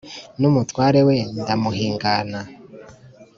[0.39, 2.39] n’umutware we ndamuhingana